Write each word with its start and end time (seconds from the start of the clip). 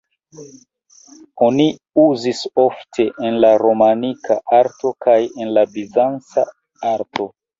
Oni 1.47 1.65
uzis 2.03 2.39
ofte 2.63 3.05
en 3.29 3.37
la 3.45 3.51
romanika 3.63 4.39
arto 4.61 4.93
kaj 5.09 5.17
en 5.45 5.53
la 5.59 5.67
bizanca 5.77 6.49
arto. 6.95 7.29